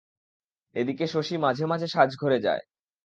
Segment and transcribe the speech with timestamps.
[0.75, 2.63] এদিকে শশী মাঝে মাঝে সাজঘরে যায়।